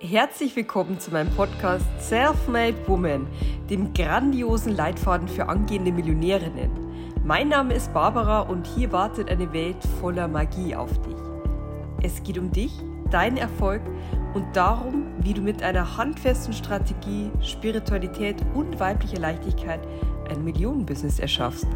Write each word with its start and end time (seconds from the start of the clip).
Herzlich 0.00 0.54
willkommen 0.54 1.00
zu 1.00 1.10
meinem 1.10 1.34
Podcast 1.34 1.86
Self-Made 2.00 2.86
Woman, 2.86 3.26
dem 3.70 3.94
grandiosen 3.94 4.76
Leitfaden 4.76 5.26
für 5.26 5.48
angehende 5.48 5.90
Millionärinnen. 5.90 6.70
Mein 7.24 7.48
Name 7.48 7.72
ist 7.72 7.94
Barbara 7.94 8.40
und 8.40 8.66
hier 8.66 8.92
wartet 8.92 9.30
eine 9.30 9.50
Welt 9.54 9.82
voller 9.98 10.28
Magie 10.28 10.76
auf 10.76 10.90
dich. 11.00 11.16
Es 12.02 12.22
geht 12.22 12.36
um 12.36 12.52
dich, 12.52 12.72
deinen 13.10 13.38
Erfolg 13.38 13.80
und 14.34 14.54
darum, 14.54 15.14
wie 15.20 15.32
du 15.32 15.40
mit 15.40 15.62
einer 15.62 15.96
handfesten 15.96 16.52
Strategie, 16.52 17.30
Spiritualität 17.40 18.36
und 18.52 18.78
weiblicher 18.78 19.18
Leichtigkeit 19.18 19.80
ein 20.28 20.44
Millionenbusiness 20.44 21.20
erschaffst. 21.20 21.68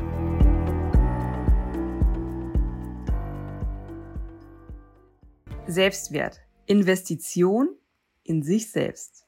Selbstwert, 5.67 6.43
Investition 6.67 7.77
in 8.25 8.43
sich 8.43 8.71
selbst. 8.71 9.27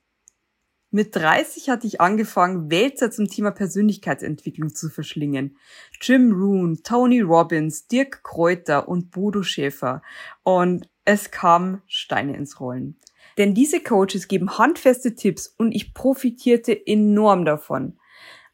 Mit 0.94 1.16
30 1.16 1.70
hatte 1.70 1.86
ich 1.86 2.02
angefangen, 2.02 2.70
Wälzer 2.70 3.10
zum 3.10 3.26
Thema 3.26 3.50
Persönlichkeitsentwicklung 3.50 4.74
zu 4.74 4.90
verschlingen. 4.90 5.56
Jim 6.02 6.32
Rohn, 6.32 6.82
Tony 6.82 7.22
Robbins, 7.22 7.86
Dirk 7.86 8.22
Kräuter 8.22 8.88
und 8.88 9.10
Bodo 9.10 9.42
Schäfer. 9.42 10.02
Und 10.42 10.90
es 11.06 11.30
kamen 11.30 11.80
Steine 11.86 12.36
ins 12.36 12.60
Rollen. 12.60 12.98
Denn 13.38 13.54
diese 13.54 13.80
Coaches 13.80 14.28
geben 14.28 14.58
handfeste 14.58 15.14
Tipps 15.14 15.46
und 15.56 15.72
ich 15.72 15.94
profitierte 15.94 16.86
enorm 16.86 17.46
davon. 17.46 17.98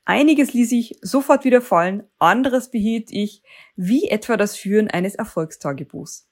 Einiges 0.05 0.55
ließ 0.55 0.71
ich 0.73 0.97
sofort 1.03 1.45
wieder 1.45 1.61
fallen, 1.61 2.05
anderes 2.19 2.71
behielt 2.71 3.11
ich, 3.11 3.43
wie 3.75 4.09
etwa 4.09 4.37
das 4.37 4.57
Führen 4.57 4.89
eines 4.89 5.17
Erfolgstagebuchs. 5.17 6.29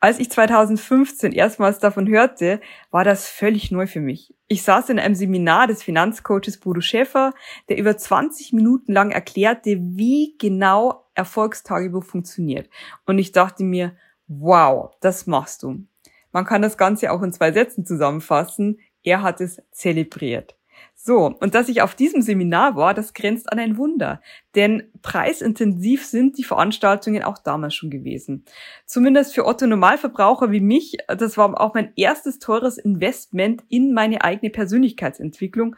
Als 0.00 0.18
ich 0.18 0.30
2015 0.30 1.32
erstmals 1.32 1.78
davon 1.78 2.08
hörte, 2.08 2.60
war 2.90 3.04
das 3.04 3.28
völlig 3.28 3.70
neu 3.70 3.86
für 3.86 4.00
mich. 4.00 4.34
Ich 4.48 4.62
saß 4.62 4.88
in 4.88 4.98
einem 4.98 5.14
Seminar 5.14 5.66
des 5.66 5.82
Finanzcoaches 5.82 6.58
Bodo 6.58 6.80
Schäfer, 6.80 7.32
der 7.68 7.78
über 7.78 7.96
20 7.96 8.52
Minuten 8.52 8.92
lang 8.92 9.10
erklärte, 9.10 9.78
wie 9.80 10.36
genau 10.38 11.04
Erfolgstagebuch 11.14 12.04
funktioniert. 12.04 12.68
Und 13.06 13.18
ich 13.18 13.32
dachte 13.32 13.64
mir, 13.64 13.96
wow, 14.26 14.90
das 15.00 15.26
machst 15.26 15.62
du. 15.62 15.84
Man 16.32 16.44
kann 16.44 16.62
das 16.62 16.78
Ganze 16.78 17.12
auch 17.12 17.22
in 17.22 17.32
zwei 17.32 17.52
Sätzen 17.52 17.84
zusammenfassen. 17.84 18.78
Er 19.02 19.22
hat 19.22 19.40
es 19.40 19.62
zelebriert. 19.72 20.56
So, 21.02 21.34
und 21.40 21.54
dass 21.54 21.70
ich 21.70 21.80
auf 21.80 21.94
diesem 21.94 22.20
Seminar 22.20 22.76
war, 22.76 22.92
das 22.92 23.14
grenzt 23.14 23.50
an 23.50 23.58
ein 23.58 23.78
Wunder. 23.78 24.20
Denn 24.54 24.90
preisintensiv 25.00 26.04
sind 26.04 26.36
die 26.36 26.44
Veranstaltungen 26.44 27.22
auch 27.22 27.38
damals 27.38 27.74
schon 27.74 27.90
gewesen. 27.90 28.44
Zumindest 28.84 29.34
für 29.34 29.46
Otto 29.46 29.66
Normalverbraucher 29.66 30.50
wie 30.50 30.60
mich, 30.60 30.98
das 31.08 31.38
war 31.38 31.58
auch 31.58 31.72
mein 31.72 31.92
erstes 31.96 32.38
teures 32.38 32.76
Investment 32.76 33.64
in 33.70 33.94
meine 33.94 34.22
eigene 34.22 34.50
Persönlichkeitsentwicklung. 34.50 35.74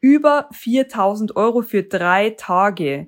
Über 0.00 0.48
4000 0.52 1.36
Euro 1.36 1.62
für 1.62 1.82
drei 1.82 2.30
Tage. 2.30 3.06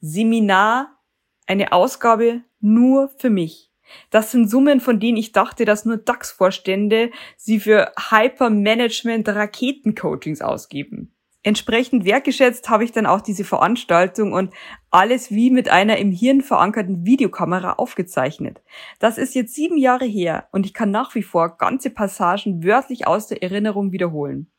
Seminar, 0.00 0.98
eine 1.46 1.72
Ausgabe 1.72 2.42
nur 2.60 3.08
für 3.16 3.30
mich. 3.30 3.67
Das 4.10 4.30
sind 4.30 4.50
Summen, 4.50 4.80
von 4.80 5.00
denen 5.00 5.16
ich 5.16 5.32
dachte, 5.32 5.64
dass 5.64 5.84
nur 5.84 5.96
DAX-Vorstände 5.96 7.10
sie 7.36 7.58
für 7.60 7.92
Hypermanagement-Raketencoachings 8.10 10.42
ausgeben. 10.42 11.14
Entsprechend 11.44 12.04
wertgeschätzt 12.04 12.68
habe 12.68 12.82
ich 12.82 12.90
dann 12.90 13.06
auch 13.06 13.20
diese 13.20 13.44
Veranstaltung 13.44 14.32
und 14.32 14.52
alles 14.90 15.30
wie 15.30 15.50
mit 15.50 15.68
einer 15.68 15.96
im 15.96 16.10
Hirn 16.10 16.42
verankerten 16.42 17.06
Videokamera 17.06 17.74
aufgezeichnet. 17.74 18.60
Das 18.98 19.18
ist 19.18 19.36
jetzt 19.36 19.54
sieben 19.54 19.78
Jahre 19.78 20.04
her 20.04 20.48
und 20.50 20.66
ich 20.66 20.74
kann 20.74 20.90
nach 20.90 21.14
wie 21.14 21.22
vor 21.22 21.56
ganze 21.56 21.90
Passagen 21.90 22.64
wörtlich 22.64 23.06
aus 23.06 23.28
der 23.28 23.42
Erinnerung 23.42 23.92
wiederholen. 23.92 24.50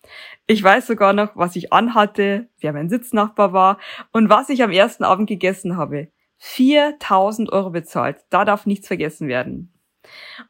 Ich 0.48 0.64
weiß 0.64 0.88
sogar 0.88 1.12
noch, 1.12 1.36
was 1.36 1.58
ich 1.58 1.74
anhatte, 1.74 2.48
wer 2.60 2.72
mein 2.72 2.90
Sitznachbar 2.90 3.52
war 3.52 3.78
und 4.14 4.30
was 4.30 4.50
ich 4.50 4.64
am 4.64 4.72
ersten 4.72 5.04
Abend 5.04 5.28
gegessen 5.28 5.76
habe. 5.76 6.08
4000 6.40 7.52
Euro 7.52 7.70
bezahlt. 7.70 8.18
Da 8.30 8.46
darf 8.46 8.66
nichts 8.66 8.88
vergessen 8.88 9.28
werden. 9.28 9.74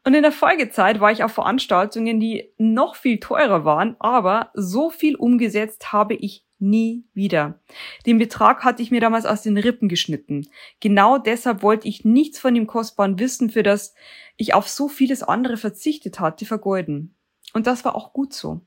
Und 0.04 0.14
in 0.14 0.22
der 0.22 0.32
Folgezeit 0.32 1.00
war 1.00 1.10
ich 1.10 1.24
auf 1.24 1.32
Veranstaltungen, 1.32 2.20
die 2.20 2.52
noch 2.56 2.94
viel 2.94 3.20
teurer 3.20 3.64
waren, 3.64 3.96
aber 3.98 4.50
so 4.54 4.90
viel 4.90 5.16
umgesetzt 5.16 5.92
habe 5.92 6.14
ich 6.14 6.46
nie 6.58 7.04
wieder. 7.14 7.60
Den 8.06 8.18
Betrag 8.18 8.64
hatte 8.64 8.82
ich 8.82 8.90
mir 8.90 9.00
damals 9.00 9.26
aus 9.26 9.42
den 9.42 9.56
Rippen 9.56 9.88
geschnitten. 9.88 10.46
Genau 10.78 11.18
deshalb 11.18 11.62
wollte 11.62 11.88
ich 11.88 12.04
nichts 12.04 12.38
von 12.38 12.54
dem 12.54 12.66
kostbaren 12.66 13.18
Wissen, 13.18 13.50
für 13.50 13.62
das 13.62 13.94
ich 14.36 14.54
auf 14.54 14.68
so 14.68 14.88
vieles 14.88 15.22
andere 15.22 15.56
verzichtet 15.56 16.20
hatte, 16.20 16.46
vergeuden. 16.46 17.14
Und 17.52 17.66
das 17.66 17.84
war 17.84 17.94
auch 17.94 18.12
gut 18.12 18.32
so. 18.32 18.60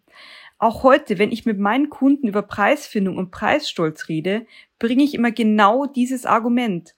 Auch 0.57 0.83
heute, 0.83 1.19
wenn 1.19 1.31
ich 1.31 1.45
mit 1.45 1.59
meinen 1.59 1.89
Kunden 1.89 2.27
über 2.27 2.41
Preisfindung 2.41 3.17
und 3.17 3.31
Preisstolz 3.31 4.07
rede, 4.07 4.45
bringe 4.79 5.03
ich 5.03 5.13
immer 5.13 5.31
genau 5.31 5.85
dieses 5.85 6.25
Argument. 6.25 6.95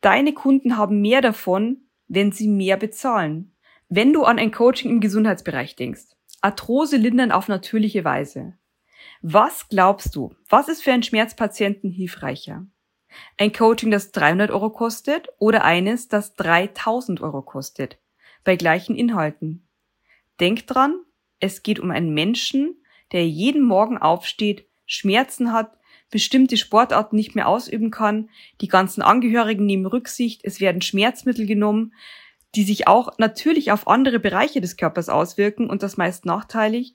Deine 0.00 0.32
Kunden 0.32 0.76
haben 0.76 1.00
mehr 1.00 1.20
davon, 1.20 1.88
wenn 2.06 2.32
sie 2.32 2.48
mehr 2.48 2.76
bezahlen. 2.76 3.54
Wenn 3.88 4.12
du 4.12 4.24
an 4.24 4.38
ein 4.38 4.52
Coaching 4.52 4.90
im 4.90 5.00
Gesundheitsbereich 5.00 5.76
denkst, 5.76 6.04
Arthrose 6.40 6.96
lindern 6.96 7.32
auf 7.32 7.48
natürliche 7.48 8.04
Weise. 8.04 8.56
Was 9.22 9.68
glaubst 9.68 10.14
du, 10.14 10.34
was 10.48 10.68
ist 10.68 10.82
für 10.82 10.92
einen 10.92 11.02
Schmerzpatienten 11.02 11.90
hilfreicher? 11.90 12.66
Ein 13.36 13.52
Coaching, 13.52 13.90
das 13.90 14.12
300 14.12 14.50
Euro 14.50 14.70
kostet 14.70 15.28
oder 15.38 15.64
eines, 15.64 16.08
das 16.08 16.34
3000 16.34 17.20
Euro 17.20 17.42
kostet, 17.42 17.98
bei 18.44 18.56
gleichen 18.56 18.94
Inhalten? 18.94 19.66
Denk 20.40 20.66
dran, 20.66 21.00
es 21.40 21.62
geht 21.62 21.80
um 21.80 21.90
einen 21.90 22.14
Menschen, 22.14 22.82
der 23.12 23.26
jeden 23.26 23.62
Morgen 23.62 23.98
aufsteht, 23.98 24.68
Schmerzen 24.86 25.52
hat, 25.52 25.77
bestimmte 26.10 26.56
Sportarten 26.56 27.16
nicht 27.16 27.34
mehr 27.34 27.48
ausüben 27.48 27.90
kann. 27.90 28.30
Die 28.60 28.68
ganzen 28.68 29.02
Angehörigen 29.02 29.66
nehmen 29.66 29.86
Rücksicht, 29.86 30.40
es 30.44 30.60
werden 30.60 30.82
Schmerzmittel 30.82 31.46
genommen, 31.46 31.92
die 32.54 32.62
sich 32.62 32.88
auch 32.88 33.18
natürlich 33.18 33.72
auf 33.72 33.86
andere 33.86 34.18
Bereiche 34.18 34.60
des 34.60 34.76
Körpers 34.76 35.08
auswirken 35.08 35.68
und 35.68 35.82
das 35.82 35.96
meist 35.96 36.24
nachteilig. 36.24 36.94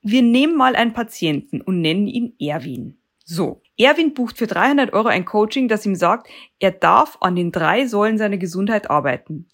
Wir 0.00 0.22
nehmen 0.22 0.56
mal 0.56 0.76
einen 0.76 0.92
Patienten 0.92 1.60
und 1.60 1.80
nennen 1.80 2.06
ihn 2.06 2.34
Erwin. 2.38 2.98
So, 3.24 3.60
Erwin 3.76 4.14
bucht 4.14 4.38
für 4.38 4.46
300 4.46 4.92
Euro 4.92 5.08
ein 5.08 5.24
Coaching, 5.24 5.66
das 5.66 5.84
ihm 5.84 5.96
sagt, 5.96 6.28
er 6.60 6.70
darf 6.70 7.18
an 7.20 7.34
den 7.34 7.50
drei 7.50 7.86
Säulen 7.86 8.18
seiner 8.18 8.38
Gesundheit 8.38 8.88
arbeiten. 8.88 9.48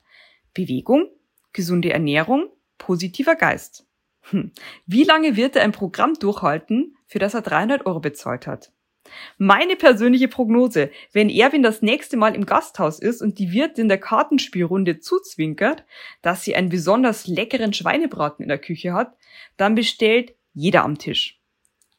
Bewegung, 0.52 1.08
gesunde 1.54 1.90
Ernährung, 1.90 2.50
positiver 2.76 3.34
Geist. 3.34 3.86
Hm. 4.30 4.52
Wie 4.86 5.04
lange 5.04 5.36
wird 5.36 5.56
er 5.56 5.62
ein 5.62 5.72
Programm 5.72 6.14
durchhalten, 6.14 6.96
für 7.06 7.18
das 7.18 7.34
er 7.34 7.42
300 7.42 7.86
Euro 7.86 8.00
bezahlt 8.00 8.46
hat? 8.46 8.72
Meine 9.36 9.76
persönliche 9.76 10.28
Prognose, 10.28 10.90
wenn 11.12 11.28
Erwin 11.28 11.62
das 11.62 11.82
nächste 11.82 12.16
Mal 12.16 12.34
im 12.34 12.46
Gasthaus 12.46 12.98
ist 12.98 13.20
und 13.20 13.38
die 13.38 13.52
Wirtin 13.52 13.88
der 13.88 13.98
Kartenspielrunde 13.98 15.00
zuzwinkert, 15.00 15.84
dass 16.22 16.44
sie 16.44 16.54
einen 16.54 16.68
besonders 16.68 17.26
leckeren 17.26 17.72
Schweinebraten 17.72 18.42
in 18.42 18.48
der 18.48 18.58
Küche 18.58 18.92
hat, 18.92 19.16
dann 19.56 19.74
bestellt 19.74 20.34
jeder 20.54 20.84
am 20.84 20.98
Tisch. 20.98 21.40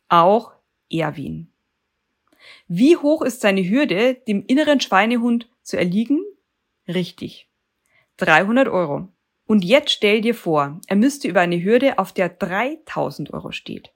Auch 0.07 0.53
Erwin. 0.90 1.51
Wie 2.67 2.97
hoch 2.97 3.22
ist 3.22 3.41
seine 3.41 3.67
Hürde, 3.67 4.16
dem 4.28 4.45
inneren 4.45 4.79
Schweinehund 4.79 5.50
zu 5.61 5.78
erliegen? 5.78 6.23
Richtig. 6.88 7.50
300 8.17 8.67
Euro. 8.67 9.09
Und 9.45 9.63
jetzt 9.63 9.91
stell 9.91 10.21
dir 10.21 10.35
vor, 10.35 10.79
er 10.87 10.95
müsste 10.95 11.27
über 11.27 11.41
eine 11.41 11.61
Hürde, 11.61 11.99
auf 11.99 12.13
der 12.13 12.29
3000 12.29 13.33
Euro 13.33 13.51
steht. 13.51 13.93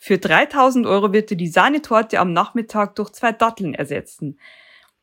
Für 0.00 0.18
3000 0.18 0.86
Euro 0.86 1.12
wird 1.12 1.30
er 1.30 1.36
die 1.36 1.48
Sahnetorte 1.48 2.18
am 2.18 2.32
Nachmittag 2.32 2.94
durch 2.96 3.10
zwei 3.12 3.32
Datteln 3.32 3.74
ersetzen 3.74 4.38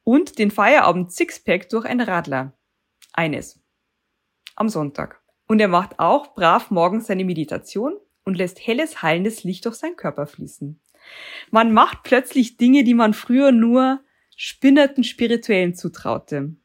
und 0.03 0.37
den 0.37 0.51
Feierabend 0.51 1.11
Sixpack 1.11 1.69
durch 1.69 1.85
ein 1.85 2.01
Radler. 2.01 2.53
Eines. 3.13 3.59
Am 4.55 4.69
Sonntag. 4.69 5.21
Und 5.47 5.59
er 5.59 5.67
macht 5.67 5.99
auch 5.99 6.33
brav 6.33 6.69
morgens 6.71 7.07
seine 7.07 7.25
Meditation 7.25 7.97
und 8.23 8.37
lässt 8.37 8.65
helles, 8.65 9.01
heilendes 9.01 9.43
Licht 9.43 9.65
durch 9.65 9.75
seinen 9.75 9.95
Körper 9.95 10.27
fließen. 10.27 10.79
Man 11.49 11.73
macht 11.73 12.03
plötzlich 12.03 12.57
Dinge, 12.57 12.83
die 12.83 12.93
man 12.93 13.13
früher 13.13 13.51
nur 13.51 14.01
spinnerten 14.35 15.03
Spirituellen 15.03 15.75
zutraute. 15.75 16.55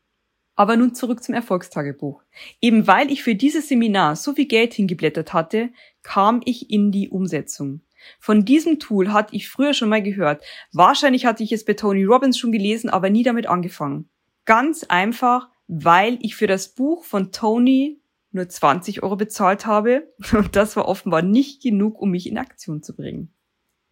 Aber 0.56 0.76
nun 0.76 0.94
zurück 0.94 1.22
zum 1.22 1.34
Erfolgstagebuch. 1.34 2.22
Eben 2.60 2.86
weil 2.86 3.12
ich 3.12 3.22
für 3.22 3.34
dieses 3.34 3.68
Seminar 3.68 4.16
so 4.16 4.32
viel 4.32 4.46
Geld 4.46 4.74
hingeblättert 4.74 5.32
hatte, 5.32 5.68
kam 6.02 6.40
ich 6.44 6.70
in 6.70 6.90
die 6.90 7.10
Umsetzung. 7.10 7.82
Von 8.18 8.44
diesem 8.44 8.78
Tool 8.78 9.12
hatte 9.12 9.36
ich 9.36 9.48
früher 9.48 9.74
schon 9.74 9.88
mal 9.88 10.02
gehört. 10.02 10.42
Wahrscheinlich 10.72 11.26
hatte 11.26 11.42
ich 11.42 11.52
es 11.52 11.64
bei 11.64 11.74
Tony 11.74 12.04
Robbins 12.04 12.38
schon 12.38 12.52
gelesen, 12.52 12.88
aber 12.88 13.10
nie 13.10 13.22
damit 13.22 13.46
angefangen. 13.46 14.08
Ganz 14.44 14.84
einfach, 14.84 15.48
weil 15.68 16.18
ich 16.22 16.36
für 16.36 16.46
das 16.46 16.74
Buch 16.74 17.04
von 17.04 17.32
Tony 17.32 18.00
nur 18.32 18.48
20 18.48 19.02
Euro 19.02 19.16
bezahlt 19.16 19.66
habe 19.66 20.12
und 20.32 20.56
das 20.56 20.76
war 20.76 20.88
offenbar 20.88 21.22
nicht 21.22 21.62
genug, 21.62 22.00
um 22.00 22.10
mich 22.10 22.28
in 22.28 22.38
Aktion 22.38 22.82
zu 22.82 22.94
bringen. 22.94 23.32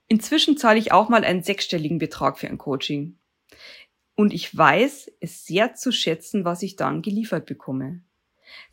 Inzwischen 0.06 0.56
zahle 0.56 0.78
ich 0.78 0.93
auch 0.93 1.08
mal 1.08 1.25
einen 1.25 1.43
sechsstelligen 1.43 1.99
Betrag 1.99 2.38
für 2.38 2.49
ein 2.49 2.58
Coaching. 2.58 3.19
Und 4.16 4.32
ich 4.32 4.56
weiß 4.56 5.11
es 5.20 5.44
sehr 5.44 5.75
zu 5.75 5.93
schätzen, 5.93 6.44
was 6.44 6.62
ich 6.62 6.76
dann 6.76 7.02
geliefert 7.02 7.46
bekomme. 7.46 8.02